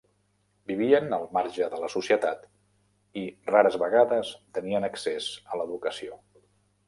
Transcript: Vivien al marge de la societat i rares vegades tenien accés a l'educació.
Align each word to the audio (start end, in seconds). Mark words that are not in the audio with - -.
Vivien 0.69 1.11
al 1.17 1.25
marge 1.37 1.65
de 1.73 1.81
la 1.83 1.89
societat 1.95 2.47
i 3.23 3.25
rares 3.51 3.77
vegades 3.83 4.31
tenien 4.61 4.87
accés 4.89 5.31
a 5.53 5.61
l'educació. 5.61 6.19